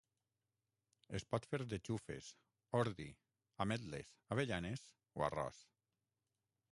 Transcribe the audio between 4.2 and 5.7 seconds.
avellanes o arròs.